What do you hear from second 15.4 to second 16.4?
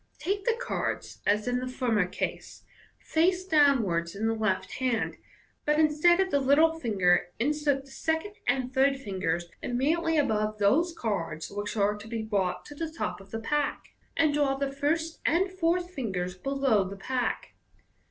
fourth fingers